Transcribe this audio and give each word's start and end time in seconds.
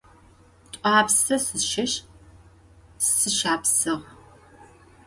T'uapse 0.71 1.35
sışış, 1.45 1.93
sışşapsığ. 3.05 3.95